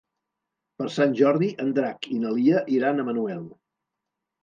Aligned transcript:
Per 0.81 0.87
Sant 0.95 1.13
Jordi 1.19 1.51
en 1.65 1.71
Drac 1.81 2.09
i 2.17 2.19
na 2.25 2.35
Lia 2.41 2.67
iran 2.81 2.99
a 2.99 3.09
Manuel. 3.13 3.49